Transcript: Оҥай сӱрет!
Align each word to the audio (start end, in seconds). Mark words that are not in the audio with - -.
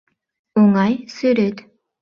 Оҥай 0.59 0.93
сӱрет! 1.15 1.57